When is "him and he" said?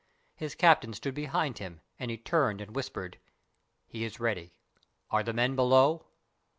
1.59-2.17